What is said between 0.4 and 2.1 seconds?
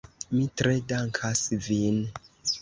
tre dankas vin.